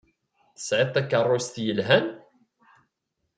[0.55, 2.05] Tesɛiḍ takeṛṛust yelhan?